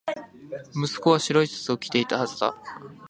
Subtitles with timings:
[0.75, 2.55] 息子は白いシャツを着ていたはずだ